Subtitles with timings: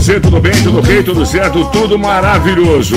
[0.00, 2.96] Você, tudo bem, tudo ok, tudo certo, tudo maravilhoso.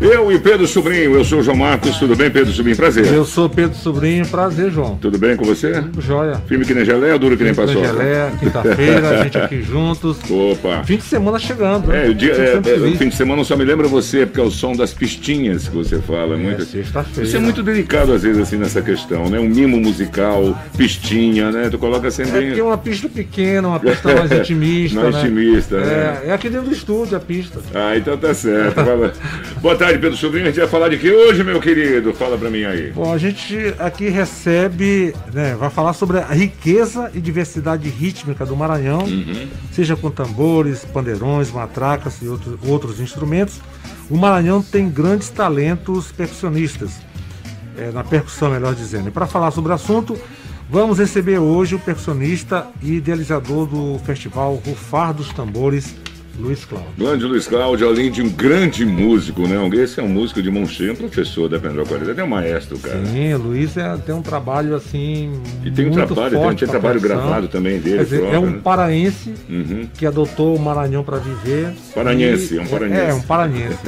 [0.00, 2.74] Eu e Pedro Sobrinho, eu sou o João Marcos, tudo bem, Pedro Sobrinho?
[2.74, 3.12] Prazer.
[3.12, 4.96] Eu sou Pedro Sobrinho, prazer, João.
[4.96, 5.84] Tudo bem com você?
[5.98, 6.40] Joia.
[6.48, 7.86] Filme que nem geleia, duro que nem Fim de paçoca?
[7.86, 10.16] Gelé, quinta-feira, a gente aqui juntos.
[10.30, 10.84] Opa.
[10.84, 12.06] Fim de semana chegando, né?
[12.06, 14.42] É, o, dia, é, é, o fim de semana só me lembra você, porque é
[14.42, 16.34] o som das pistinhas que você fala.
[16.34, 16.64] É, muito...
[16.64, 17.28] sexta-feira.
[17.28, 19.38] Você é muito delicado, às vezes, assim, nessa questão, né?
[19.38, 21.68] Um mimo musical, pistinha, né?
[21.68, 24.98] Tu coloca sempre É porque é uma pista pequena, uma pista mais intimista.
[24.98, 25.20] Mais né?
[25.20, 26.20] intimista, né?
[26.24, 27.60] É, é aqui dentro do estúdio a pista.
[27.74, 28.80] Ah, então tá certo.
[29.60, 30.44] Boa tarde, Pedro Sobrinho.
[30.46, 32.12] A gente vai falar de que hoje, meu querido?
[32.14, 32.90] Fala pra mim aí.
[32.92, 38.56] Bom, a gente aqui recebe, né, vai falar sobre a riqueza e diversidade rítmica do
[38.56, 39.48] Maranhão, Uhum.
[39.72, 43.60] seja com tambores, pandeirões, matracas e outros, outros instrumentos.
[44.08, 46.92] O Maranhão tem grandes talentos percussionistas,
[47.78, 49.08] é, na percussão, melhor dizendo.
[49.08, 50.18] E para falar sobre o assunto,
[50.68, 55.94] vamos receber hoje o percussionista e idealizador do festival Rufar dos Tambores,
[56.40, 56.90] Luiz Cláudio.
[56.98, 59.56] Grande Luiz Cláudio, além de um grande músico, né?
[59.82, 62.78] Esse é um músico de mão cheia, um professor da Pendra Qualidade, é um maestro,
[62.78, 63.04] cara.
[63.06, 65.32] Sim, o Luiz é, tem um trabalho assim.
[65.64, 67.98] E tem um muito trabalho, tem, forte tem pra trabalho gravado também dele.
[67.98, 68.60] Quer dizer, é próprio, um né?
[68.62, 69.88] paraense Uhum.
[69.96, 71.72] que adotou o Maranhão para viver.
[71.94, 73.00] Paranhense, E- é um paranhense.
[73.00, 73.78] É, um paranhense.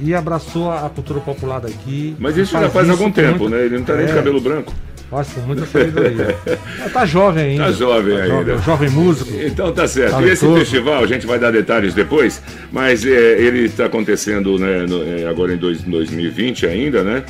[0.00, 2.16] e abraçou a cultura popular daqui.
[2.18, 3.64] Mas isso já faz algum tempo, muito- né?
[3.64, 4.72] Ele não tá nem de É, cabelo branco.
[5.12, 6.36] Com muita sabedoria.
[6.80, 7.64] Mas tá jovem ainda.
[7.64, 8.28] Tá jovem ainda.
[8.56, 9.30] Jovem, jovem músico.
[9.42, 10.20] Então tá certo.
[10.22, 10.58] E esse Talentoso.
[10.58, 15.26] festival, a gente vai dar detalhes depois, mas é, ele está acontecendo né, no- é,
[15.28, 17.22] agora em dois- 2020 ainda, né?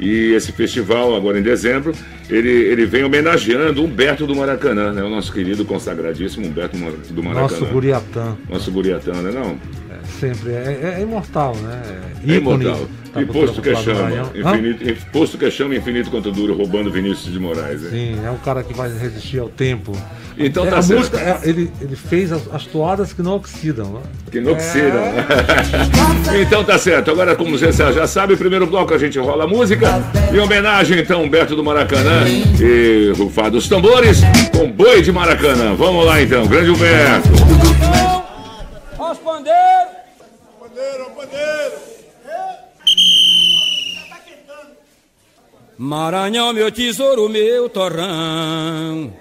[0.00, 1.92] E esse festival, agora em dezembro,
[2.30, 5.02] ele, ele vem homenageando Humberto do Maracanã, né?
[5.02, 6.76] O nosso querido consagradíssimo Humberto
[7.10, 7.42] do Maracanã.
[7.60, 8.36] Nosso Guriatã.
[8.48, 9.32] Nosso Guriatã, né?
[9.34, 9.58] Não?
[10.08, 10.52] É, sempre.
[10.52, 11.82] É, é- é imortal, né?
[12.26, 12.78] É imortal.
[13.12, 17.32] cultura posto que popular do chama, infinito, posto que chama infinito quanto duro, roubando Vinícius
[17.32, 17.82] de Moraes.
[17.82, 17.90] né?
[17.90, 19.92] Sim, é um cara que vai resistir ao tempo.
[20.40, 20.98] Então É, tá a certo.
[21.00, 23.86] música, é, ele, ele fez as, as toadas que não oxidam.
[23.94, 24.00] Né?
[24.30, 25.00] Que enlouqueceram.
[26.40, 27.10] então tá certo.
[27.10, 30.00] Agora, como você já sabe, o primeiro bloco a gente rola música.
[30.32, 32.22] Em homenagem, então, Humberto do Maracanã
[32.60, 34.20] e Rufar dos Tambores
[34.56, 35.74] com Boi de Maracanã.
[35.74, 36.46] Vamos lá, então.
[36.46, 37.28] Grande Humberto.
[45.78, 49.12] Maranhão, meu tesouro, meu torrão,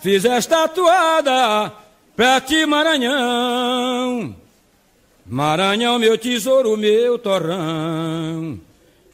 [0.00, 1.72] fiz esta toada
[2.16, 4.34] pra ti, Maranhão.
[5.24, 8.58] Maranhão, meu tesouro, meu torrão,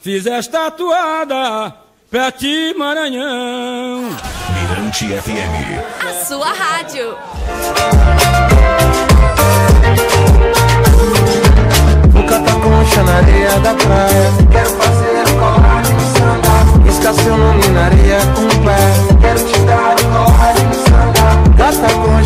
[0.01, 1.75] fiz esta toada
[2.11, 4.17] pra ti, Maranhão.
[4.55, 6.07] Mirante FM.
[6.09, 7.15] A sua rádio.
[13.17, 14.31] Na areia da praia.
[14.51, 18.77] Quero fazer colagem de sanga Riscar seu nome na areia com o pé.
[19.21, 22.26] Quero te dar colagem de sanga Gata concha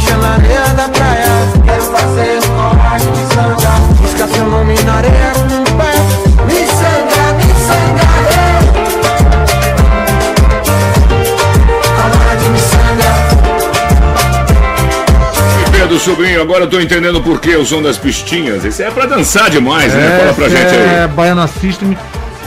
[16.40, 18.64] Agora eu tô entendendo por que o som das pistinhas.
[18.64, 20.18] Isso é pra dançar demais, né?
[20.18, 21.08] Fala pra gente é aí.
[21.08, 21.96] Baiana System,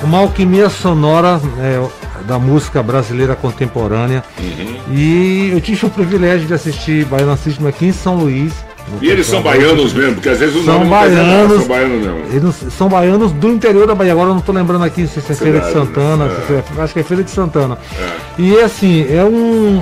[0.03, 1.81] uma alquimia sonora é,
[2.25, 4.23] da música brasileira contemporânea.
[4.39, 4.75] Uhum.
[4.91, 8.53] E eu tive o privilégio de assistir Baiana System aqui em São Luís.
[9.01, 11.59] E eles são baianos mesmo, porque às vezes o São baianos.
[11.59, 12.19] São baianos mesmo.
[12.31, 14.11] Eles são baianos do interior da Bahia.
[14.11, 16.35] Agora eu não estou lembrando aqui se é Feira de Cidade, Santana, né?
[16.47, 17.77] se é- acho que é Feira de Santana.
[18.37, 19.81] E assim, é um.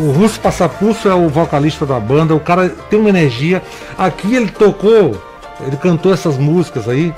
[0.00, 3.62] O Russo Passapulso é o vocalista da banda, o cara tem uma energia.
[3.96, 5.16] Aqui ele tocou,
[5.66, 7.12] ele cantou essas músicas aí.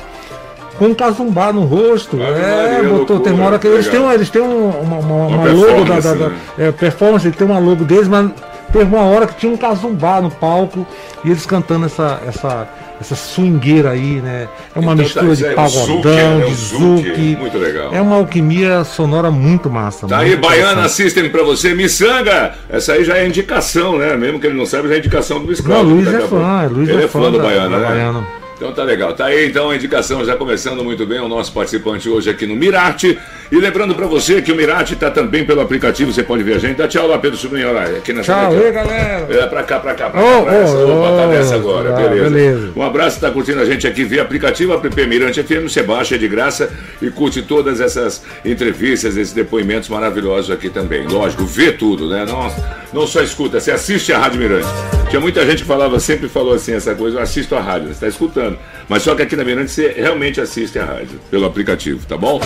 [0.78, 4.12] Com um casumbá no rosto, é, botou, tem uma hora que eles têm, legal.
[4.14, 6.37] eles têm um- uma, uma, Uma uma logo da, da, performance, da- né?
[6.58, 8.28] é, performance, ele tem uma logo deles, mas
[8.72, 10.87] teve uma hora que tinha um casumbá no palco
[11.25, 12.69] e eles cantando essa, essa,
[13.00, 14.49] essa swingueira aí, né?
[14.75, 16.46] É uma Então tá, mistura isso de é pagodão, né?
[16.46, 17.94] É de zouk, muito legal.
[17.94, 20.06] É uma alquimia sonora muito massa.
[20.06, 20.88] Tá muito aí, Baiana.
[20.88, 22.55] System pra você, Missanga.
[22.69, 24.16] Essa aí já é indicação, né?
[24.16, 25.94] Mesmo que ele não saiba, já é indicação do Luiz Não, Cláudio.
[25.94, 26.44] Luiz Daqui é a pouco.
[26.44, 27.88] fã, Luiz Ele é é fã do da- Baiana, da né?
[27.88, 28.26] Baiana.
[28.56, 29.12] Então tá legal.
[29.14, 32.55] Tá aí então a indicação já começando muito bem o nosso participante hoje aqui no
[32.55, 33.19] Mirarte.
[33.50, 36.58] E lembrando para você que o Mirate está também pelo aplicativo, você pode ver a
[36.58, 36.76] gente.
[36.76, 39.26] Dá tchau lá, Pedro Sobrinho, aqui nessa Tchau, aí, galera.
[39.29, 40.43] É, pra cá, pra cá, pra cá.
[40.43, 40.76] Pra essa.
[40.76, 42.31] ô, Opa, tá ô, nessa agora, tá, beleza.
[42.31, 42.73] beleza.
[42.75, 46.19] Um abraço, tá curtindo a gente aqui via aplicativo, app Mirante FM, você baixa é
[46.19, 46.70] de graça
[47.00, 51.06] e curte todas essas entrevistas, esses depoimentos maravilhosos aqui também.
[51.06, 52.25] Lógico, vê tudo, né?
[52.26, 52.52] Não,
[52.93, 54.69] não só escuta, você assiste a Rádio Mirante.
[55.08, 57.93] Tinha muita gente que falava, sempre falou assim, essa coisa, eu assisto a rádio, você
[57.93, 58.58] está escutando.
[58.88, 62.40] Mas só que aqui na Mirante você realmente assiste a rádio, pelo aplicativo, tá bom?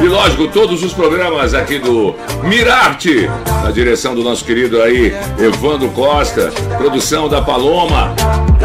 [0.00, 3.28] E lógico, todos os programas aqui do Mirarte,
[3.62, 8.14] na direção do nosso querido aí, Evandro Costa, produção da Paloma.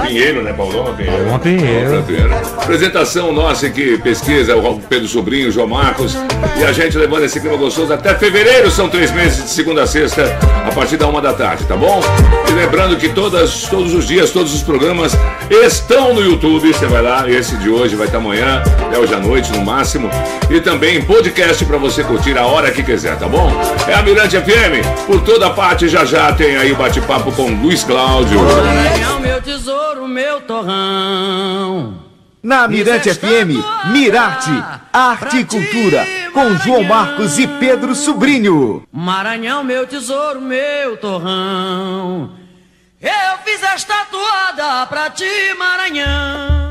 [0.06, 0.94] Pinheiro, né, Paloma?
[0.94, 1.18] Pinheiro.
[1.18, 2.04] Paloma Pinheiro.
[2.04, 2.34] Pinheiro.
[2.58, 6.16] Apresentação nossa aqui, pesquisa, o Pedro Sobrinho, o João Marcos.
[6.60, 9.88] E a gente levando esse clima gostoso até fevereiro, são três meses de segunda a
[9.88, 10.24] sexta,
[10.78, 12.00] partir da uma da tarde, tá bom?
[12.48, 15.12] E lembrando que todas, todos os dias, todos os programas
[15.50, 16.72] estão no YouTube.
[16.72, 18.62] Você vai lá, esse de hoje vai estar amanhã,
[18.94, 20.08] é hoje à noite no máximo.
[20.52, 23.52] E também podcast para você curtir a hora que quiser, tá bom?
[23.88, 27.84] É a Mirante FM, por toda parte, já já tem aí o bate-papo com Luiz
[27.84, 28.40] Cláudio.
[28.40, 31.96] Maranhão, meu tesouro, meu torrão.
[32.44, 33.58] Na Mirante FM,
[33.92, 34.52] Mirarte,
[34.94, 38.84] Arte e Cultura, com João Marcos e Pedro Sobrinho.
[38.92, 42.32] Maranhão, meu tesouro, meu torrão.
[43.02, 45.26] Eu fiz esta toada pra ti,
[45.58, 46.67] Maranhão.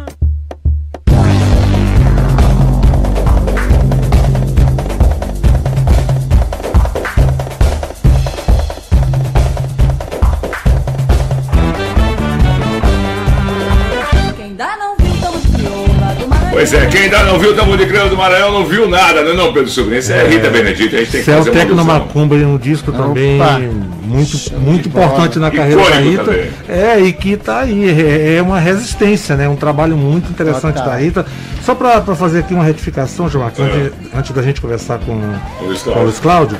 [16.56, 19.22] Pois é, quem ainda não viu o Tamo de Creu do Maranhão não viu nada,
[19.22, 19.98] não é não, Pedro Sobrinho?
[19.98, 21.84] Isso é Rita Benedito, a gente tem que Céu fazer uma Tecno.
[21.84, 23.60] Macumba um disco também Opa.
[24.02, 26.24] muito, muito importante na carreira da Rita.
[26.24, 26.50] também.
[26.66, 29.46] É, e que tá aí, é, é uma resistência, né?
[29.48, 30.90] Um trabalho muito interessante Total.
[30.92, 31.26] da Rita.
[31.62, 33.64] Só para fazer aqui uma retificação, João Marcos, É.
[33.64, 36.56] antes, antes da gente conversar com O Luiz Cláudio.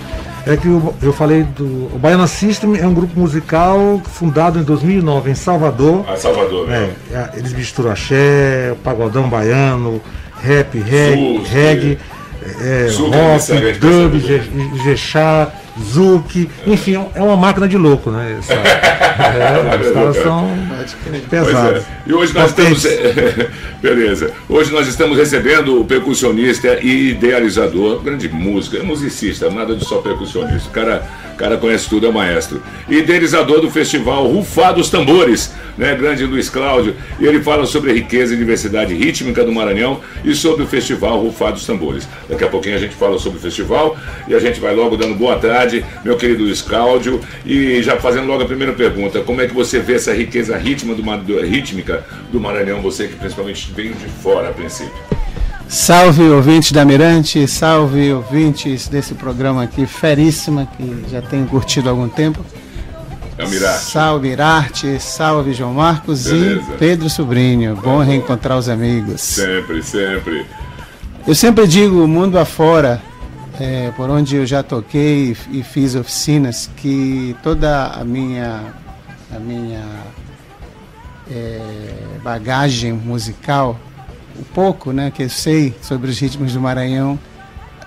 [0.46, 1.64] É que o- eu falei do.
[1.93, 6.04] O Baiana System é um grupo musical fundado em 2009 em Salvador.
[6.08, 6.90] A Salvador, É, né?
[7.12, 10.00] é, eles misturam axé, pagodão baiano,
[10.40, 11.48] rap, reggae, Zouk.
[11.48, 11.98] reggae
[12.60, 15.48] é, Zouk é rock, dub, jexá,
[15.81, 18.37] zouk, enfim, é uma máquina de louco, né?
[18.38, 20.50] Essa- é, os caras são
[21.28, 21.82] pesados.
[21.82, 21.82] é.
[22.06, 22.82] E hoje nós estamos.
[22.82, 23.46] Potentes.
[23.82, 24.31] Beleza.
[24.49, 29.99] Hoje nós estamos recebendo o percussionista e idealizador, grande música, é musicista, nada de só
[29.99, 30.69] percussionista.
[30.69, 31.02] O cara,
[31.37, 32.62] o cara conhece tudo, é maestro.
[32.88, 35.94] Idealizador do festival Rufar dos Tambores, né?
[35.94, 36.97] Grande Luiz Cláudio.
[37.21, 41.21] E ele fala sobre a riqueza e diversidade rítmica do Maranhão e sobre o festival
[41.21, 42.09] Rufar dos Tambores.
[42.27, 45.15] Daqui a pouquinho a gente fala sobre o festival e a gente vai logo dando
[45.15, 47.21] boa tarde, meu querido Luiz Cláudio.
[47.44, 51.03] E já fazendo logo a primeira pergunta: como é que você vê essa riqueza rítmica
[51.03, 52.03] do, rítmica
[52.33, 55.25] do Maranhão, você que principalmente veio de fora a princípio?
[55.68, 61.92] Salve ouvintes da Mirante, salve ouvintes desse programa aqui, feríssima, que já tenho curtido há
[61.92, 62.44] algum tempo.
[63.36, 63.84] É o Mirarte.
[63.84, 66.72] Salve Irarte, salve João Marcos Beleza.
[66.72, 67.76] e Pedro Sobrinho.
[67.76, 69.20] Bom reencontrar os amigos.
[69.20, 70.46] Sempre, sempre.
[71.26, 73.02] Eu sempre digo, mundo afora,
[73.60, 78.62] é, por onde eu já toquei e fiz oficinas, que toda a minha,
[79.34, 79.84] a minha
[81.30, 81.60] é,
[82.22, 83.78] bagagem musical,
[84.38, 87.19] o pouco né, que eu sei sobre os ritmos do Maranhão,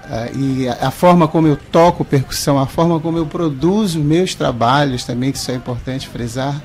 [0.05, 4.33] ah, e a, a forma como eu toco percussão, a forma como eu produzo meus
[4.35, 6.59] trabalhos também, que isso é importante frisar,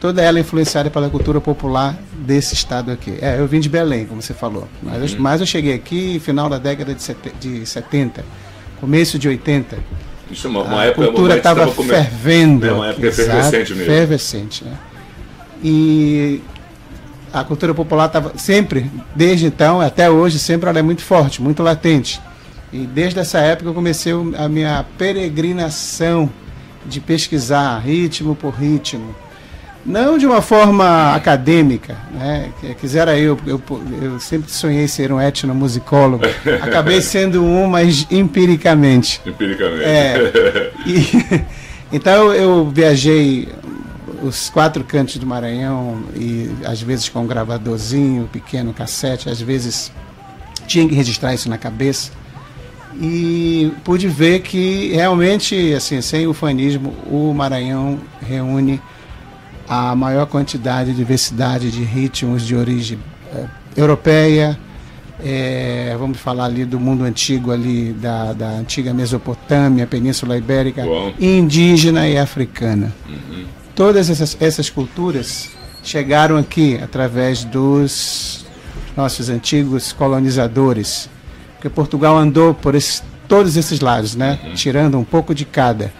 [0.00, 3.16] toda ela é influenciada pela cultura popular desse estado aqui.
[3.20, 6.20] É, eu vim de Belém, como você falou, mas, eu, mas eu cheguei aqui no
[6.20, 8.24] final da década de, sete- de 70,
[8.80, 9.78] começo de 80.
[10.30, 12.66] Isso é uma, uma a época cultura uma estava fervendo.
[12.66, 13.82] É uma época efervescente mesmo.
[13.92, 14.72] Efervescente, né?
[15.62, 16.40] E
[17.32, 21.62] a cultura popular estava sempre, desde então até hoje, sempre ela é muito forte, muito
[21.62, 22.20] latente.
[22.72, 26.30] E desde essa época eu comecei a minha peregrinação
[26.86, 29.14] de pesquisar ritmo por ritmo.
[29.84, 32.50] Não de uma forma acadêmica, né?
[32.80, 33.60] Quisera eu, eu,
[34.00, 36.24] eu sempre sonhei ser um etnomusicólogo.
[36.62, 39.20] Acabei sendo um, mas empiricamente.
[39.26, 39.82] Empiricamente.
[39.82, 40.70] É.
[40.86, 41.44] E,
[41.92, 43.48] então eu viajei
[44.22, 49.92] os quatro cantos do Maranhão e às vezes com um gravadorzinho, pequeno cassete, às vezes
[50.66, 52.12] tinha que registrar isso na cabeça.
[53.00, 58.80] E pude ver que realmente, assim, sem o fanismo, o Maranhão reúne
[59.68, 62.98] a maior quantidade e diversidade de ritmos de origem
[63.34, 64.58] eh, europeia,
[65.24, 71.12] eh, vamos falar ali do mundo antigo ali da, da antiga Mesopotâmia, Península Ibérica, Bom.
[71.18, 72.92] indígena e africana.
[73.74, 75.50] Todas essas, essas culturas
[75.82, 78.44] chegaram aqui através dos
[78.96, 81.08] nossos antigos colonizadores,
[81.54, 83.02] porque Portugal andou por esse
[83.32, 84.38] todos esses lados, né?
[84.54, 85.90] Tirando um pouco de cada.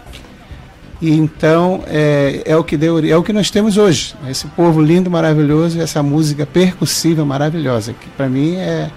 [1.01, 4.13] E então é, é o que deu, é o que nós temos hoje.
[4.29, 8.91] Esse povo lindo, maravilhoso, e essa música percussiva maravilhosa, que para mim é,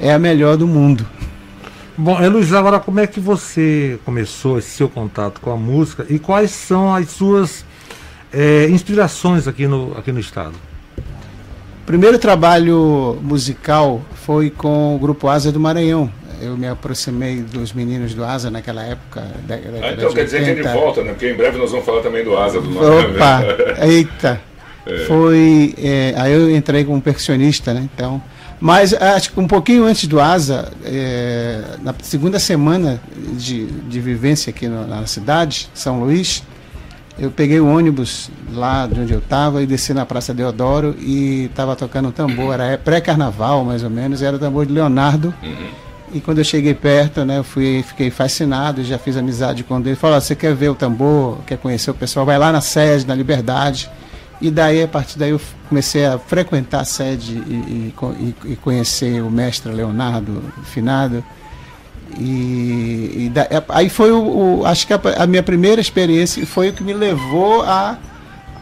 [0.00, 1.06] é a melhor do mundo.
[1.98, 6.18] Bom, Luiz, agora como é que você começou esse seu contato com a música e
[6.18, 7.62] quais são as suas
[8.32, 10.54] é, inspirações aqui no, aqui no estado?
[11.84, 16.10] Primeiro trabalho musical foi com o grupo Asa do Maranhão.
[16.40, 19.22] Eu me aproximei dos meninos do Asa naquela época.
[19.46, 21.12] Da, da Ah, então quer dizer que ele volta, né?
[21.12, 23.10] Porque em breve nós vamos falar também do Asa do Maranhão.
[23.14, 23.42] Opa,
[23.86, 24.40] eita.
[25.06, 25.74] Foi.
[25.78, 27.88] é, aí eu entrei como percussionista, né?
[27.94, 28.20] Então.
[28.60, 33.00] Mas acho que um pouquinho antes do Asa, é, na segunda semana
[33.34, 36.42] de, de vivência aqui no- na cidade, São Luís,
[37.18, 41.44] eu peguei o ônibus lá de onde eu estava e desci na Praça Deodoro e
[41.50, 45.32] estava tocando um tambor, era pré-carnaval mais ou menos, era o tambor de Leonardo.
[46.12, 49.96] E quando eu cheguei perto, né, eu fui, fiquei fascinado, já fiz amizade com ele.
[49.96, 52.24] Falou: "Ó, você quer ver o tambor, quer conhecer o pessoal?
[52.24, 53.90] Vai lá na sede, na Liberdade.
[54.40, 59.20] E daí, a partir daí, eu comecei a frequentar a sede e, e- e conhecer
[59.22, 61.24] o mestre Leonardo Finado.
[62.18, 66.68] E, e da- aí foi o, o- acho que a, a minha primeira experiência foi
[66.68, 67.98] o que me levou a,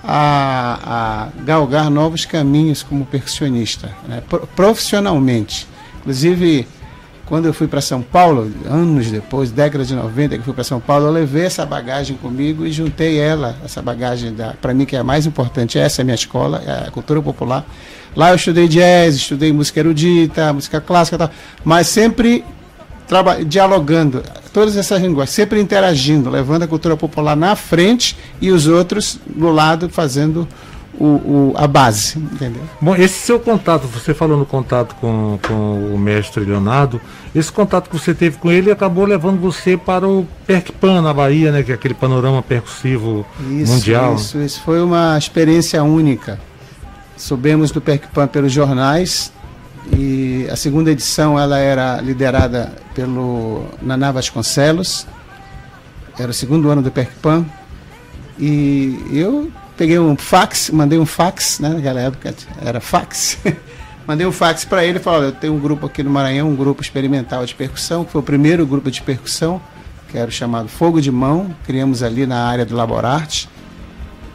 [0.02, 5.66] a, a galgar novos caminhos como percussionista, né, pro- profissionalmente.
[6.00, 6.66] Inclusive,
[7.26, 10.80] quando eu fui para São Paulo, anos depois, década de 90 que fui para São
[10.80, 14.98] Paulo, eu levei essa bagagem comigo e juntei ela, essa bagagem, para mim que é
[14.98, 17.64] a mais importante, essa é a minha escola, é a cultura popular.
[18.14, 21.30] Lá eu estudei jazz, estudei música erudita, música clássica tal,
[21.64, 22.44] mas sempre
[23.46, 29.18] dialogando, todas essas linguagens, sempre interagindo, levando a cultura popular na frente e os outros
[29.26, 30.46] do lado fazendo
[30.96, 32.62] o, o- a base, entendeu?
[32.80, 37.00] Bom, esse seu contato, você falou no contato com, com o mestre Leonardo,
[37.34, 41.50] esse contato que você teve com ele acabou levando você para o Percpan na Bahia,
[41.50, 41.64] né?
[41.64, 44.14] Que é aquele panorama percussivo Isso, mundial.
[44.14, 46.38] Isso, isso foi uma experiência única.
[47.16, 49.32] Soubemos do PECPAN pelos jornais
[49.92, 55.06] e a segunda edição ela era liderada pelo Naná Vasconcelos,
[56.18, 57.44] era o segundo ano do PECPAN
[58.38, 63.38] e eu peguei um fax, mandei um fax, né, naquela época era fax,
[64.06, 66.56] mandei um fax para ele e falei, eu tenho um grupo aqui no Maranhão, um
[66.56, 69.60] grupo experimental de percussão, que foi o primeiro grupo de percussão,
[70.10, 73.48] que era o chamado Fogo de Mão, criamos ali na área do Laborarte,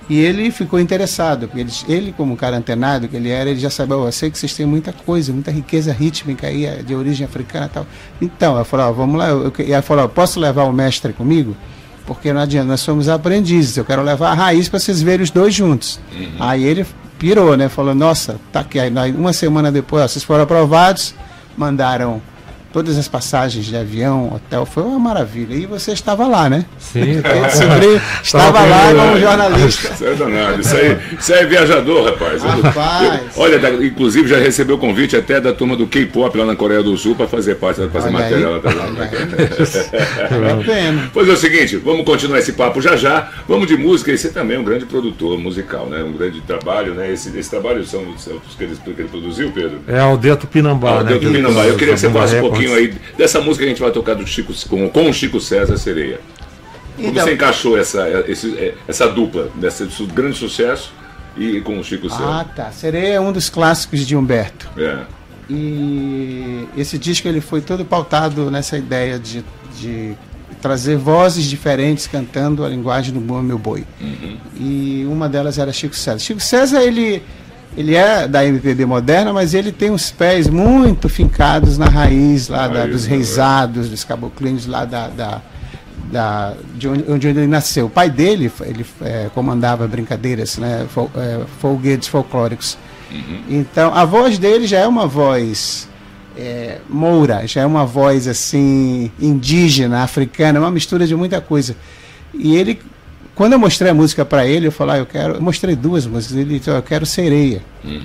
[0.09, 3.59] e ele ficou interessado, porque ele, ele, como um cara antenado que ele era, ele
[3.59, 6.81] já sabia, "Ó, eu sei que vocês têm muita coisa, muita riqueza rítmica aí, eh,
[6.81, 7.87] de origem africana e tal.
[8.19, 11.13] Então, eu falei, ó, vamos lá, eu, e ela falou, ó, posso levar o mestre
[11.13, 11.55] comigo?
[12.07, 15.29] Porque não adianta, nós somos aprendizes, eu quero levar a raiz para vocês verem os
[15.29, 15.99] dois juntos.
[16.39, 16.83] Aí ele
[17.19, 17.69] pirou, né?
[17.69, 18.79] Falou, nossa, tá aqui.
[18.79, 21.13] Aí, uma semana depois, ó, vocês foram aprovados,
[21.55, 22.19] mandaram
[22.71, 25.53] todas as passagens de avião, hotel, foi uma maravilha.
[25.55, 26.65] E você estava lá, né?
[26.77, 27.21] Sim,
[27.55, 29.93] sobrinho estava lá como jornalista.
[29.93, 30.61] Isso é danado.
[30.61, 32.41] Isso aí, isso aí é viajador, rapaz.
[32.43, 33.35] Rapaz.
[33.35, 36.83] eu- olha, da- inclusive já recebeu convite até da turma do K-pop lá na Coreia
[36.83, 38.79] do Sul para fazer parte, pra fazer Olha aí, lá também.
[40.59, 41.09] É pena.
[41.13, 43.29] Pois é o seguinte, vamos continuar esse papo já já.
[43.47, 44.11] Vamos de música.
[44.11, 46.03] E você também é um grande produtor musical, né?
[46.03, 47.11] Um grande trabalho, né?
[47.11, 49.79] Esse, esse trabalho são, são os que ele, que ele produziu, Pedro?
[49.88, 51.13] É a Aldeia Tupinambá, Ah, né?
[51.13, 51.65] Do Pinambá.
[51.65, 52.58] Eu queria que você falasse um Records.
[52.67, 55.39] Pouquinho aí dessa música que a gente vai tocar do Chico, com, com o Chico
[55.39, 56.19] César Sereia.
[56.95, 60.91] Como Então, você encaixou essa, esse- essa dupla, desse grande sucesso
[61.37, 62.45] e com o Chico ah, César?
[62.55, 62.71] tá.
[62.71, 64.69] Sereia é um dos clássicos de Humberto.
[64.77, 64.99] É.
[65.49, 69.43] E esse disco ele foi todo pautado nessa ideia de,
[69.79, 70.13] de
[70.61, 73.83] trazer vozes diferentes cantando a linguagem do bom meu boi.
[74.59, 76.19] E uma delas era Chico César.
[76.19, 77.23] Chico César ele
[77.77, 82.67] ele é da MPB moderna, mas ele tem os pés muito fincados na raiz lá
[82.67, 83.15] da- dos né?
[83.15, 85.41] reisados, dos caboclinhos lá da, da,
[86.11, 87.85] da- de onde, onde ele nasceu.
[87.85, 92.77] O pai dele ele é, comandava brincadeiras, né, fol, é, folguedos folclóricos.
[93.49, 95.88] Então, a voz dele já é uma voz
[96.38, 101.75] é, moura, já é uma voz assim indígena, africana, uma mistura de muita coisa.
[102.33, 102.79] E ele,
[103.39, 106.05] quando eu mostrei a música para ele, eu falei, ah, eu quero, eu mostrei duas
[106.05, 107.62] músicas, ele disse, eu quero sereia,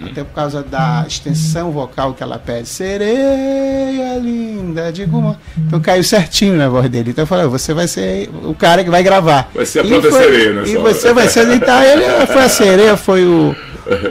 [0.08, 5.36] até por causa da extensão vocal que ela pede, sereia linda, digo uma...
[5.58, 7.10] então caiu certinho na voz dele.
[7.10, 9.50] Então eu falei, você vai ser o cara que vai gravar.
[9.52, 12.42] Vai ser a E própria foi- sereia, né, E você vai ser, então ele foi
[12.44, 13.56] a sereia, foi o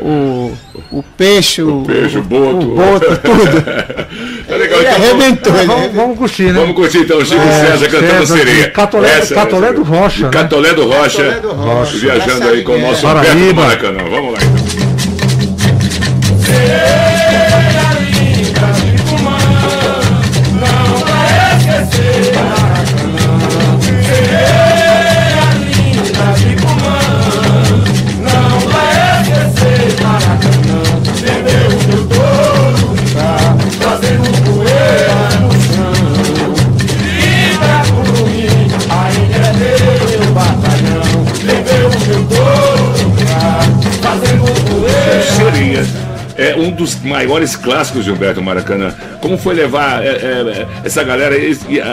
[0.01, 0.51] o,
[0.92, 2.58] o peixe, o, peixe, o boto.
[2.72, 3.63] o boto, tudo.
[4.53, 6.53] Tá legal, Ele então arrebentou, Vamos, vamos curtir, né?
[6.53, 8.69] Vamos curtir então o Chico É, César cantando César, sereia.
[8.69, 10.29] Catolé- Essa- Catolé essa- do Rocha, né?
[10.31, 11.24] Catolé do Rocha.
[11.24, 11.98] Catolé do Rocha.
[11.98, 12.81] Viajando aí com o é.
[12.81, 13.55] nosso Humberto.
[13.55, 14.03] Maracanã.
[14.10, 14.63] Vamos lá então.
[17.17, 17.23] Não
[46.84, 48.94] dos maiores clássicos de Humberto Maracanã.
[49.22, 51.34] Como foi levar é, é, essa galera?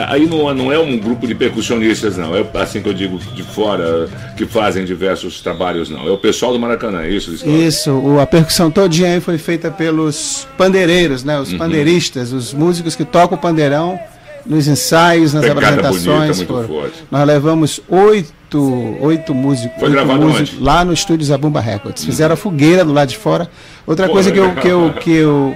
[0.09, 2.35] Aí não, não é um grupo de percussionistas, não.
[2.35, 6.05] É assim que eu digo de fora, que fazem diversos trabalhos, não.
[6.05, 7.31] É o pessoal do Maracanã, é isso?
[7.47, 11.37] Isso, o- a percussão todinha aí foi feita pelos pandeireiros, né?
[11.37, 11.43] Uhum.
[11.43, 13.97] Os pandeiristas, os músicos que tocam o pandeirão
[14.45, 16.41] nos ensaios, nas Pegada apresentações.
[16.41, 17.03] bonita, forte.
[17.11, 20.63] Nós levamos oito, oito músicos, Foi oito músicos onde?
[20.63, 22.03] lá no estúdio Zabumba Records.
[22.03, 23.49] Fizeram a fogueira do lado de fora.
[23.85, 25.55] Outra coisa que eu, que, eu, que eu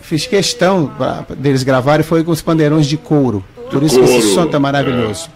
[0.00, 3.44] fiz questão pra- deles gravarem foi com os pandeirões de couro.
[3.70, 5.28] Por isso que esse couro, som tá maravilhoso.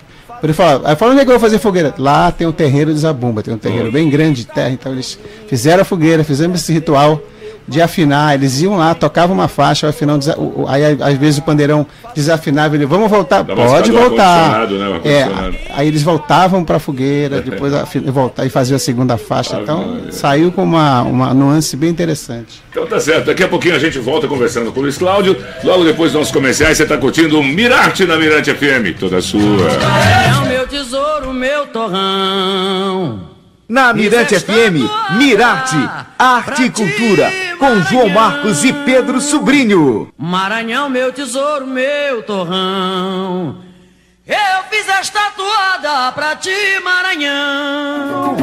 [0.43, 1.95] Ele falou, aí falou, onde é que eu vou fazer fogueira?
[1.99, 5.17] Lá tem o terreiro de Zabumba, tem um terreiro bem grande de terra, então eles
[5.47, 7.21] fizeram a fogueira, fizemos esse ritual
[7.69, 11.17] de afinar, eles iam lá, tocavam uma faixa, o afinão, desa- o- o- aí às
[11.17, 14.69] vezes o pandeirão desafinava, ele, vamos voltar, Dá pode voltar.
[14.69, 15.29] né, o É,
[15.75, 17.73] aí eles voltavam para a fogueira, depois
[18.07, 22.63] voltar e faziam a segunda faixa, então saiu com uma, uma nuance bem interessante.
[22.71, 25.37] Então tá certo, daqui a pouquinho a gente volta conversando com o Luiz Cláudio.
[25.63, 29.41] Logo depois dos nossos comerciais, você tá curtindo o Mirarte na Mirante FM, toda sua.
[29.41, 33.32] Maranhão, meu tesouro, meu torrão.
[33.73, 34.85] Na Mirante FM,
[35.17, 35.77] Mirarte,
[36.19, 40.13] Arte e Cultura, com João Marcos e Pedro Sobrinho.
[40.19, 43.63] Maranhão, meu tesouro, meu torrão.
[44.27, 46.51] Eu fiz esta toada pra ti,
[46.85, 48.37] Maranhão.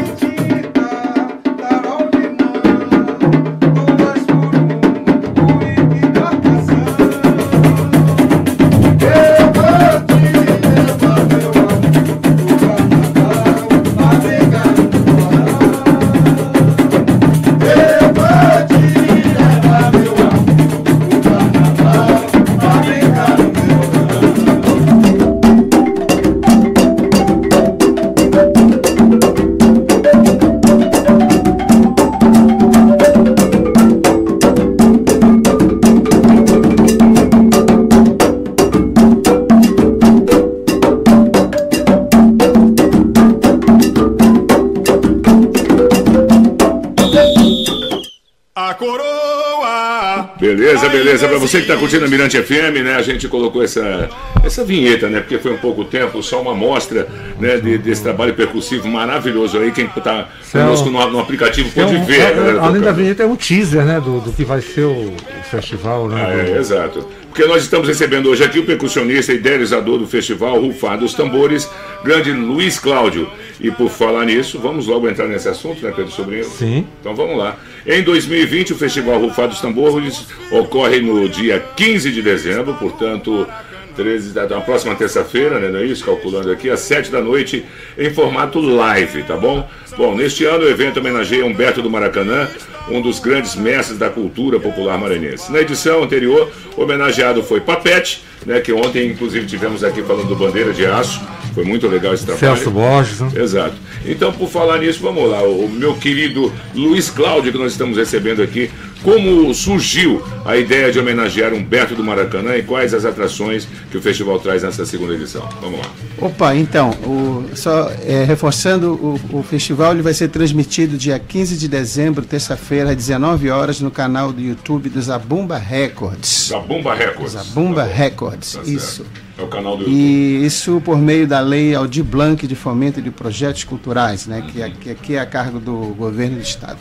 [51.49, 52.95] Você que tá curtindo a Mirante FM, né?
[52.95, 54.09] A gente colocou essa,
[54.43, 55.19] essa vinheta, né?
[55.19, 57.07] Porque foi um pouco tempo, só uma amostra
[57.39, 59.71] né, de- desse trabalho percussivo maravilhoso aí.
[59.71, 62.19] Quem tá conosco no, no aplicativo É pode um- ver.
[62.19, 63.99] é- a galera além da vinheta, é um teaser, né?
[63.99, 66.21] Do, do que vai ser o, o festival, né?
[66.21, 67.07] Ah, do- é, exato.
[67.29, 71.69] Porque nós estamos recebendo hoje aqui o percussionista e idealizador do festival Rufar dos Tambores,
[72.03, 73.29] grande Luiz Cláudio.
[73.61, 76.45] E por falar nisso, vamos logo entrar nesse assunto, né, Pedro Sobrinho?
[76.45, 76.87] Sim.
[76.99, 77.57] Então vamos lá.
[77.85, 83.47] Em 2020, o Festival Rufar dos Tambores ocorre no dia 15 de dezembro, portanto,
[83.95, 86.05] 13, da da próxima terça-feira, né, não é isso?
[86.05, 87.65] Calculando aqui, às 7 da noite,
[87.97, 89.67] em formato live, tá bom?
[89.97, 92.47] Bom, neste ano o evento homenageia Humberto do Maracanã,
[92.89, 95.51] um dos grandes mestres da cultura popular maranhense.
[95.51, 100.35] Na edição anterior, o homenageado foi Papete, né, que ontem, inclusive, tivemos aqui falando do
[100.35, 101.21] Bandeira de Aço.
[101.53, 102.55] Foi muito legal esse trabalho.
[102.55, 103.31] Celso Borges, né?
[103.35, 103.75] Exato.
[104.05, 105.41] Então, por falar nisso, vamos lá.
[105.41, 108.69] O meu querido Luiz Cláudio, que nós estamos recebendo aqui,
[109.03, 114.01] como surgiu a ideia de homenagear Humberto do Maracanã e quais as atrações que o
[114.01, 115.47] festival traz nessa segunda edição?
[115.61, 115.85] Vamos lá.
[116.19, 121.57] Opa, então, o- só é, reforçando, o, o festival ele vai ser transmitido dia 15
[121.57, 126.47] de dezembro, terça-feira, às 19 horas, no canal do YouTube do Zabumba Records.
[126.49, 127.31] Zabumba Records.
[127.33, 127.93] Zabumba Tá.
[127.93, 129.05] Records, Tá isso.
[129.37, 129.97] É o canal do YouTube.
[129.97, 134.61] E isso por meio da lei Aldir Blanc de fomento de projetos culturais, né, que,
[134.61, 136.79] é- que aqui é a cargo do governo do estado.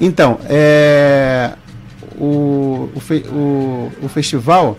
[0.00, 1.52] Então, é,
[2.18, 3.00] o, o,
[3.32, 4.78] o- o festival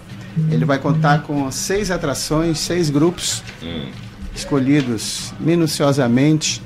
[0.51, 3.41] ele vai contar com seis atrações, seis grupos
[4.35, 6.61] escolhidos minuciosamente.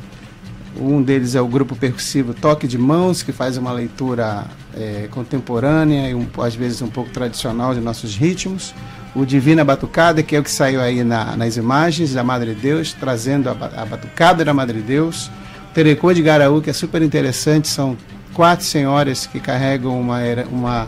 [0.79, 6.09] Um deles é o grupo percussivo Toque de Mãos, que faz uma leitura é, contemporânea
[6.09, 8.73] e um, às vezes um pouco tradicional de nossos ritmos.
[9.13, 12.93] O Divina Batucada, que é o que saiu aí na- nas imagens da Madre Deus,
[12.93, 15.29] trazendo a, a batucada da Madre Deus.
[15.73, 17.95] Terecô de Garaú, que é super interessante, são
[18.33, 20.19] quatro senhoras que carregam uma,
[20.51, 20.87] uma,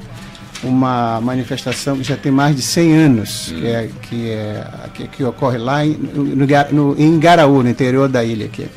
[0.63, 5.23] uma manifestação que já tem mais de 100 anos, que, é, que, é, que, que
[5.23, 8.67] ocorre lá em, no, no- em Garaú, no interior da ilha aqui.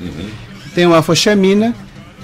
[0.74, 1.74] Tem uma Foxamina,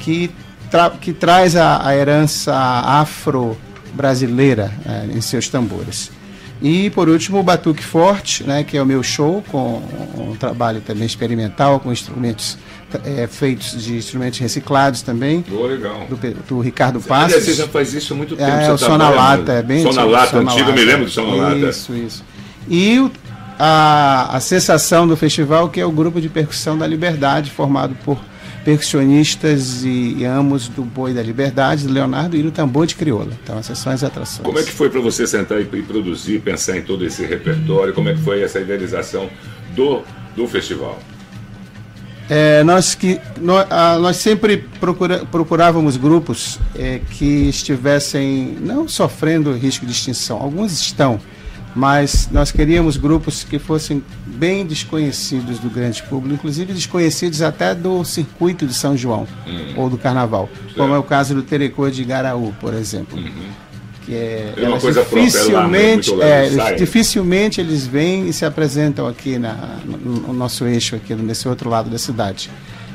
[0.00, 0.30] que,
[0.70, 6.10] tra- que traz a, a herança afro-brasileira eh, em seus tambores.
[6.60, 9.82] E, por último, o Batuque Forte, né, que é o meu show, com
[10.16, 12.56] um trabalho também experimental, com instrumentos
[13.04, 16.06] eh, feitos de instrumentos reciclados também, legal.
[16.08, 16.16] do,
[16.48, 17.44] do Ricardo Aliás, Passos.
[17.44, 18.50] você já faz isso há muito tempo.
[18.50, 19.58] É, o som na trabalha, lata, né?
[19.58, 21.56] é bem na antigo, antigo, eu me lembro do som na lata.
[21.56, 22.24] Isso, isso.
[22.68, 23.10] E o-
[23.58, 28.18] a, a sensação do festival, que é o grupo de percussão da Liberdade, formado por
[28.64, 33.32] percussionistas e, e amos do Boi da Liberdade, do Leonardo e do Tambor de Crioula.
[33.42, 34.44] Então essas são as atrações.
[34.44, 37.92] Como é que foi para você sentar e, e, produzir, pensar em todo esse repertório?
[37.92, 39.28] Como é que foi essa idealização
[39.74, 40.02] do,
[40.36, 40.98] do festival?
[42.34, 49.52] É, nós, que, nós, ah, nós sempre procura, procurávamos grupos é, que estivessem não sofrendo
[49.52, 51.20] risco de extinção, alguns estão,
[51.76, 58.02] mas nós queríamos grupos que fossem bem desconhecidos do grande público, inclusive desconhecidos até do
[58.02, 59.74] circuito de São João uhum.
[59.76, 60.74] ou do Carnaval, certo.
[60.74, 63.18] como é o caso do Terecô de Garaú, por exemplo.
[63.18, 63.50] Uhum.
[64.04, 68.44] Que é, é uma coisa dificilmente, própria, é lá, é, dificilmente eles vêm e se
[68.44, 72.50] apresentam aqui na, no, no nosso eixo, aqui nesse outro lado da cidade.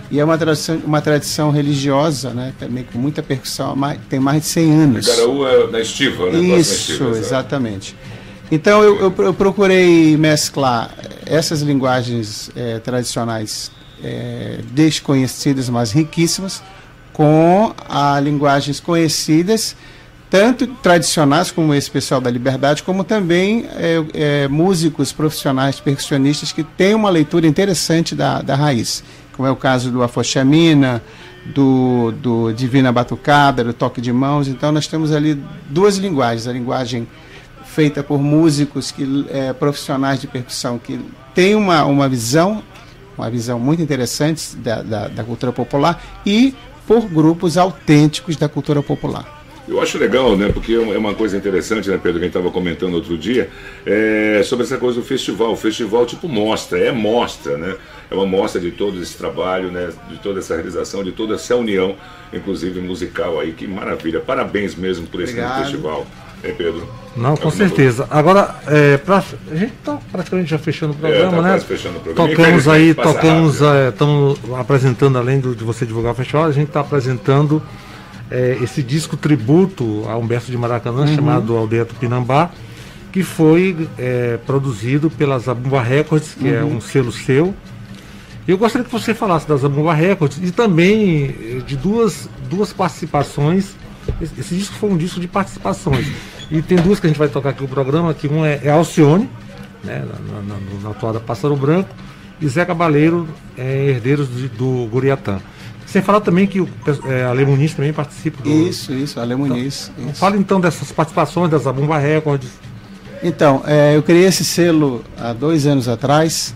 [0.10, 2.54] E é uma tradição, uma tradição religiosa, né?
[2.58, 3.76] Também com muita percussão,
[4.10, 5.06] tem mais de 100 anos.
[5.06, 6.40] Garaú é na estiva, né?
[6.40, 7.96] Isso, estiva, exatamente.
[8.50, 10.94] Então eu, eu, eu, procurei mesclar
[11.26, 13.70] essas linguagens é, tradicionais
[14.02, 16.64] é, desconhecidas, mas riquíssimas,
[17.12, 19.76] com as linguagens conhecidas,
[20.30, 26.64] tanto tradicionais como esse pessoal da Liberdade, como também é, é, músicos profissionais, percussionistas que
[26.64, 31.02] têm uma leitura interessante da, da raiz, como é o caso do Afoxamina,
[31.46, 34.48] do, do Divina Batucada, do Toque de Mãos.
[34.48, 37.08] Então nós temos ali duas linguagens, a linguagem
[37.64, 41.00] feita por músicos que, é, profissionais de percussão que
[41.34, 42.64] têm uma, uma visão,
[43.18, 46.54] uma visão muito interessante da, da, da cultura popular e
[46.86, 49.37] por grupos autênticos da cultura popular.
[49.68, 50.50] Eu acho legal, né?
[50.52, 52.20] Porque é uma coisa interessante, né, Pedro?
[52.20, 53.50] Que a gente estava comentando outro dia,
[53.86, 55.52] é, sobre essa coisa do festival.
[55.52, 57.76] O festival, tipo, mostra, é mostra, né?
[58.10, 59.90] É uma mostra de todo esse trabalho, né?
[60.10, 61.96] De toda essa realização, de toda essa união,
[62.32, 63.52] inclusive musical aí.
[63.52, 64.22] Que maravilha.
[64.22, 66.08] Parabéns mesmo por esse festival.
[66.44, 66.88] É, Pedro?
[67.16, 68.08] Não, com certeza.
[68.12, 71.60] Agora, é, pra, a gente está praticamente já fechando o é, programa, é, tá né?
[71.60, 72.30] Fechando o programa.
[72.30, 76.68] Tocamos aí, tocamos, estamos é, apresentando, além do, de você divulgar o festival, a gente
[76.68, 77.62] está apresentando
[78.30, 81.16] é, esse disco tributo a Humberto de Maracanã, uhum.
[81.16, 82.52] chamado Aldeia Tupinambá,
[83.12, 86.74] que foi é, produzido pela Zabumba Records, que é uhum.
[86.74, 87.54] é um selo seu.
[88.48, 93.76] Eu gostaria que você falasse da Zabumba Records e também de duas, duas participações
[94.22, 96.08] esse, disco foi um disco de participações.
[96.50, 98.70] E tem duas que a gente vai tocar aqui no programa, que um é, é
[98.70, 99.30] Alcione,
[99.84, 101.90] né, na, na, na atuada Pássaro Branco,
[102.40, 105.40] e Zé Cabaleiro, é, herdeiros do, do Guriatã.
[105.88, 106.70] Sem falar também que o
[107.06, 108.50] é, Ale Muniz também participa do.
[108.50, 109.90] Isso, isso, Ale Muniz.
[109.98, 112.50] Então, Fala então dessas participações da Zabumba Records.
[113.24, 116.54] Então, é, eu criei esse selo há dois anos atrás,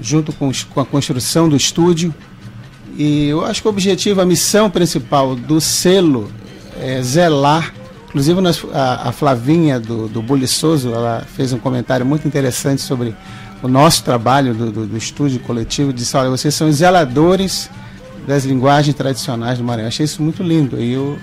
[0.00, 2.12] junto com, com a construção do estúdio.
[2.96, 6.30] E eu acho que o objetivo, a missão principal do selo
[6.80, 7.74] é, zelar.
[8.08, 13.14] Inclusive nós, a, a, Flavinha do, do Buliçoso, ela fez um comentário muito interessante sobre
[13.62, 15.92] o nosso trabalho do, do, do estúdio coletivo.
[15.92, 17.68] Disse: olha, vocês são zeladores
[18.26, 19.88] das linguagens tradicionais do Maranhão.
[19.88, 20.80] Achei isso muito lindo.
[20.80, 21.18] E eu,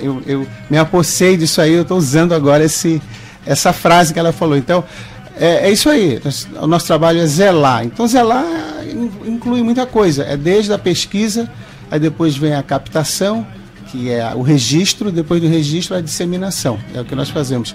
[0.00, 3.00] eu, eu me apossei disso aí, eu estou usando agora esse,
[3.46, 4.56] essa frase que ela falou.
[4.56, 4.84] Então,
[5.36, 6.20] é, é, isso aí.
[6.60, 7.84] O nosso trabalho é zelar.
[7.84, 8.44] Então, zelar
[9.24, 10.24] inclui muita coisa.
[10.24, 11.50] É desde a pesquisa,
[11.90, 13.46] aí depois vem a captação,
[13.90, 16.78] que é o registro, depois do registro a disseminação.
[16.94, 17.74] É o que nós fazemos.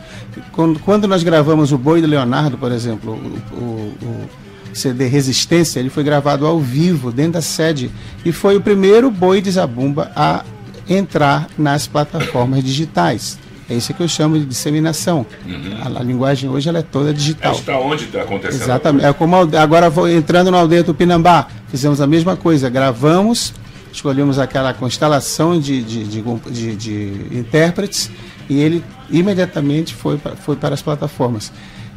[0.52, 4.30] Quando, quando nós gravamos o Boi do Leonardo, por exemplo, o, o, o,
[4.76, 7.90] CD Resistência, ele foi gravado ao vivo, dentro da sede,
[8.24, 10.44] e foi o primeiro Boi de Zabumba a
[10.88, 13.40] entrar nas plataformas digitais.
[13.68, 15.26] É isso que eu chamo de disseminação.
[15.46, 15.78] Uhum.
[15.82, 17.54] A, a, linguagem hoje ela é toda digital.
[17.54, 18.62] Está onde está acontecendo?
[18.62, 19.06] Exatamente.
[19.06, 23.54] É como agora vou entrando na aldeia Tupinambá, fizemos a mesma coisa, gravamos
[23.96, 28.12] escolhemos aquela constelação de, de, de, de, de intérpretes
[28.50, 31.52] e ele imediatamente foi, foi para as plataformas.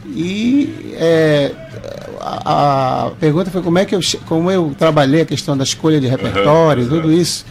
[0.07, 1.53] E é,
[2.45, 6.01] a, a, pergunta foi como é que eu, como eu trabalhei a questão da escolha
[6.01, 7.45] de repertório, uhum, tudo isso.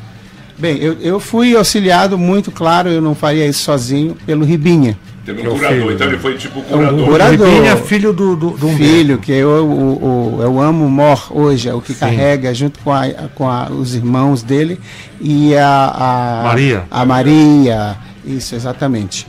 [0.57, 4.97] Bem, eu, eu fui auxiliado muito claro, eu não faria isso sozinho, pelo Ribinha.
[5.23, 6.99] Teve um curador, filho, então ele foi tipo curador.
[6.99, 7.47] Um curador.
[7.47, 11.73] Ribinha, filho do, do, do Filho, que eu, o, o, eu amo Mor hoje, é
[11.73, 11.99] o que Sim.
[11.99, 14.79] carrega junto com, a, com a, os irmãos dele
[15.19, 16.83] e a, a Maria.
[16.89, 19.27] A Maria, isso, exatamente.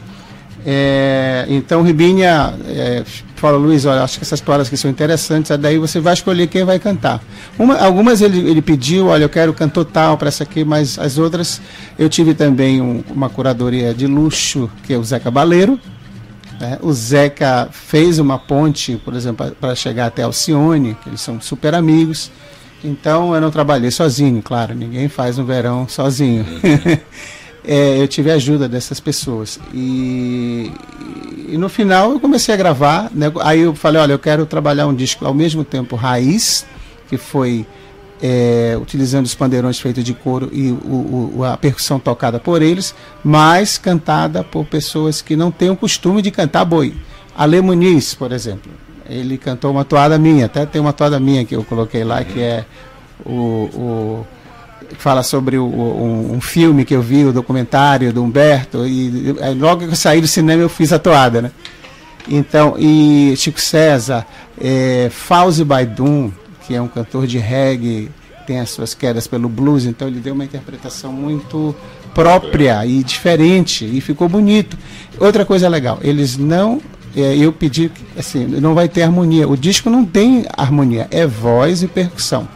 [0.65, 3.03] É, então Ribinha é,
[3.39, 6.65] fala, Luiz, olha, acho que essas toalhas aqui são interessantes, daí você vai escolher quem
[6.65, 7.23] vai cantar.
[7.59, 11.19] Uma, algumas ele, ele pediu, olha, eu quero cantor tal para essa aqui, mas as
[11.19, 11.61] outras
[11.99, 15.79] eu tive também um, uma curadoria de luxo, que é o Zeca Baleiro.
[16.61, 16.79] Né?
[16.83, 21.75] O Zeca fez uma ponte, por exemplo, para chegar até Alcione, que eles são super
[21.75, 22.31] amigos.
[22.83, 26.45] Então eu não trabalhei sozinho, claro, ninguém faz um verão sozinho.
[27.65, 29.59] é, eu tive a ajuda dessas pessoas.
[29.75, 30.71] E,
[31.55, 33.11] e, no final eu comecei a gravar.
[33.13, 33.31] Né?
[33.41, 36.67] Aí eu falei, olha, eu quero trabalhar um disco ao mesmo tempo raiz,
[37.09, 37.67] que foi
[38.23, 42.95] é, utilizando os pandeirões feitos de couro e o, o, a percussão tocada por eles,
[43.25, 46.95] mas cantada por pessoas que não têm o costume de cantar boi.
[47.37, 48.71] Ale Muniz, por exemplo,
[49.09, 52.41] ele cantou uma toada minha, até tem uma toada minha que eu coloquei lá, que
[52.41, 52.65] é
[53.25, 54.27] o, o
[54.99, 59.93] fala sobre o, um, filme que eu vi, o documentário do Humberto, e, logo que
[59.93, 61.51] eu saí do cinema eu fiz a toada, né?
[62.29, 64.27] Então, e Chico César,
[64.61, 66.31] é, Fauzi Baidum,
[66.67, 68.11] que é um cantor de reggae,
[68.47, 71.75] tem as suas quedas pelo blues, então ele deu uma interpretação muito
[72.15, 74.77] própria e diferente e ficou bonito.
[75.19, 76.81] Outra coisa legal, eles não
[77.17, 79.49] é, eu pedi assim, não vai ter harmonia.
[79.49, 82.49] O disco não tem harmonia, é voz e percussão.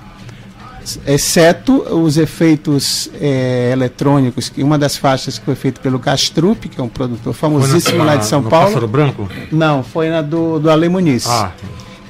[1.07, 6.81] Exceto os efeitos é, eletrônicos, que uma das faixas que foi feita pelo Castrup, que
[6.81, 8.67] é um produtor famosíssimo na, lá de São Paulo.
[8.67, 9.29] Pássaro Branco?
[9.51, 11.27] Não, foi na do, do Ale Muniz.
[11.27, 11.53] Ah.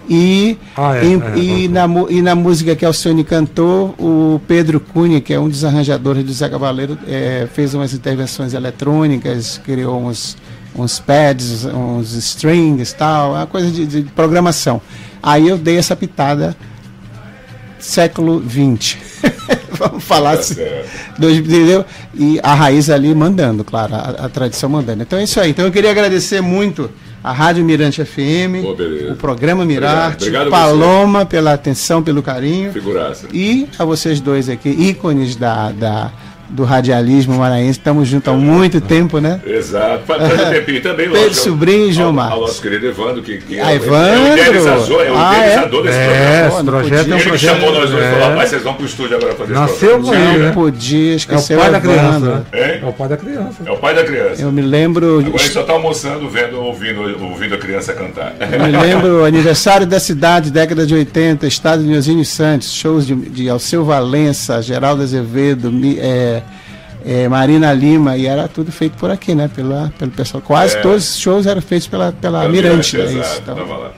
[0.08, 4.80] E, ah, é, em, é, e, na, e na música que Alcione cantou, o Pedro
[4.80, 10.04] Cunha, que é um dos arranjadores do Zé Cavaleiro, é, fez umas intervenções eletrônicas, criou
[10.04, 10.36] uns,
[10.76, 14.82] uns pads, uns strings tal, uma coisa de, de programação.
[15.22, 16.56] Aí eu dei essa pitada
[17.82, 18.96] século XX.
[19.78, 20.56] Vamos falar assim.
[21.18, 21.84] Dois, entendeu?
[22.14, 25.02] E a raiz ali mandando, claro, a, a tradição mandando.
[25.02, 25.50] Então é isso aí.
[25.50, 26.88] Então eu queria agradecer muito
[27.22, 28.64] a Rádio Mirante FM,
[29.10, 30.46] o programa Mirarte, Obrigado.
[30.46, 31.26] Obrigado Paloma você.
[31.26, 32.72] pela atenção, pelo carinho.
[32.72, 33.28] Figuraça.
[33.32, 36.12] E a vocês dois aqui, ícones da, da
[36.52, 37.78] do radialismo maranhense.
[37.78, 39.40] Estamos juntos há muito tempo, né?
[39.46, 40.04] Exato.
[40.06, 41.24] Faz um tempinho também, lógico.
[41.24, 42.34] Pedro Sobrinho e João Marcos.
[42.34, 44.26] Ao nosso querido Evandro, que, que é, ah, Evandro.
[44.26, 45.82] é o idealizador, é o ah, idealizador é?
[45.82, 46.46] desse é, programa.
[46.48, 47.50] Esse projeto é um ele projeto...
[47.50, 48.10] chamou nós dois e é.
[48.10, 50.52] falou, rapaz, vocês vão pro estúdio agora fazer Nasceu esse com ele, Não né?
[50.52, 52.18] podia esquecer é o pai o da criança.
[52.18, 52.44] Né?
[52.52, 52.80] É?
[52.82, 53.62] é o pai da criança.
[53.64, 54.42] É o pai da criança.
[54.42, 55.20] Eu me lembro...
[55.20, 58.34] Agora ele só está almoçando, vendo, ouvindo, ouvindo a criança cantar.
[58.40, 63.14] Eu me lembro, aniversário da cidade, década de 80, estado de Nhozinho Santos, shows de,
[63.14, 66.41] de Alceu Valença, Geraldo Azevedo, é,
[67.06, 69.50] é, Marina Lima, e era tudo feito por aqui, né?
[69.54, 70.42] Pela, pelo pessoal.
[70.44, 70.80] Quase É.
[70.80, 72.96] todos os shows eram feitos pela, pela É, Mirante.
[72.96, 73.04] né?
[73.04, 73.56] exato, Isso, então.
[73.68, 73.90] lá.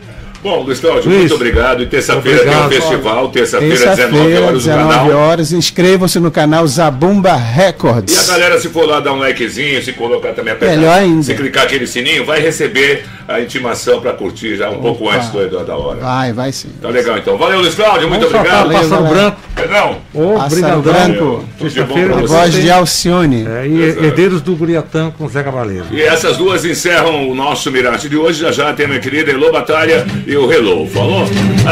[0.43, 1.83] Bom, Luiz Cláudio, Luiz, muito obrigado.
[1.83, 5.11] E terça-feira tem um festival, terça-feira, 19 Terça-feira, horas no 19 canal.
[5.19, 5.53] horas.
[5.53, 8.29] Inscrevam-se no canal Zabumba E a Records.
[8.29, 11.23] galera, se for lá dar um likezinho, se colocar também apertar, Melhor ainda.
[11.23, 15.65] se clicar aquele sininho, vai receber a intimação para curtir já um pouco antes do,
[15.65, 16.01] da hora.
[16.01, 16.69] Vai, vai sim.
[16.83, 17.39] Tá legal então.
[17.39, 18.61] Valeu, Luiz Cláudio, muito Vamos obrigado.
[18.65, 19.41] soltar o Pássaro Valeu, Branco.
[19.65, 20.83] Pedrão, Ô, Pássaro brigadão.
[20.83, 21.45] Branco.
[21.57, 23.47] de Sexta-feira A depois voz de Alcione.
[23.49, 24.05] É, e Exato.
[24.05, 25.87] Herdeiros do Guriatã com Zé Cavaleiro.
[25.91, 28.41] E essas duas encerram o nosso Mirante de hoje.
[28.41, 30.87] Já já tem minha querida Elô Batalha e o Hello.
[30.89, 31.25] Falou?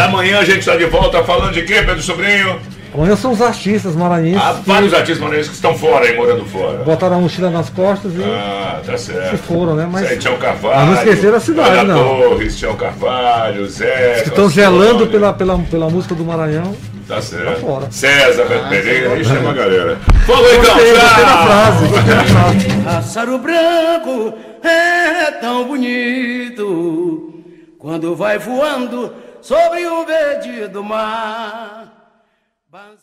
[0.04, 2.58] Amanhã a gente está de volta falando de quê, Pedro Sobrinho?
[2.94, 6.78] Amanhã são os artistas maranhenses Há vários artistas maranhenses que estão fora aí, morando fora.
[6.84, 9.30] botaram a mochila nas costas e Ah, tá certo.
[9.30, 9.88] se foram, né?
[9.90, 10.78] Mas Tião Carvalho.
[10.78, 12.20] Ah, não esqueceram a cidade, Ana não.
[12.20, 14.20] Torres, Tião Carvalho, Zé.
[14.22, 16.74] que estão zelando pela, pela, pela música do Maranhão.
[17.08, 17.60] Tá certo.
[17.60, 17.90] fora.
[17.90, 19.98] César, Beto Pereira, aí chama a galera.
[20.26, 21.46] Falou então, Gostei, gostei da tchau!
[21.46, 21.86] frase.
[21.88, 22.68] Gostei da frase.
[22.84, 27.32] Pássaro branco é tão bonito
[27.78, 31.91] quando vai voando sobre o verde do mar.
[32.72, 32.96] van